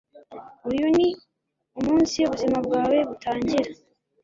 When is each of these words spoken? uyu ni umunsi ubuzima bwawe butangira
uyu 0.69 0.87
ni 0.95 1.07
umunsi 1.79 2.17
ubuzima 2.23 2.57
bwawe 2.65 2.97
butangira 3.09 3.69